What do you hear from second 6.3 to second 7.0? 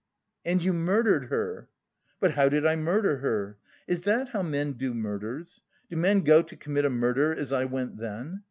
to commit a